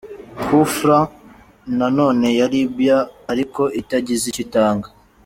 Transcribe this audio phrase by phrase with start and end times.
[0.43, 1.03] Coup franc
[1.77, 2.97] na none ya Libya
[3.31, 4.87] ariko itagize icyo itanga.